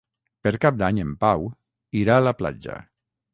[0.45, 1.45] Per Cap d'Any en Pau
[2.01, 2.81] irà a la platja.